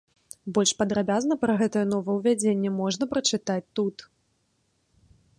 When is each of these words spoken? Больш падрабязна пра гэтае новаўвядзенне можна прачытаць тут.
Больш 0.57 0.71
падрабязна 0.79 1.35
пра 1.43 1.53
гэтае 1.59 1.83
новаўвядзенне 1.91 2.71
можна 2.79 3.03
прачытаць 3.13 3.65
тут. 3.81 4.07